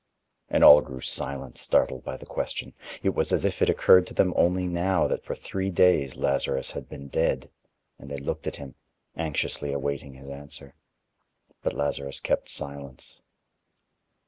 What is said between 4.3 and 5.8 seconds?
only now that for three